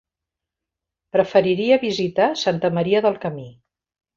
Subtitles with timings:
[1.17, 3.47] Preferiria visitar Santa Maria del Camí.